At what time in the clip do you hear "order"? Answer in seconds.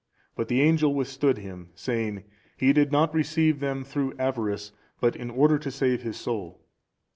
5.29-5.59